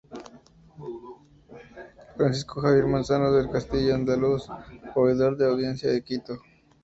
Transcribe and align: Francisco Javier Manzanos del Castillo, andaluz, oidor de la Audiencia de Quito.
Francisco 2.15 2.59
Javier 2.59 2.87
Manzanos 2.87 3.35
del 3.35 3.51
Castillo, 3.51 3.93
andaluz, 3.93 4.47
oidor 4.95 5.37
de 5.37 5.45
la 5.45 5.51
Audiencia 5.51 5.91
de 5.91 6.03
Quito. 6.03 6.41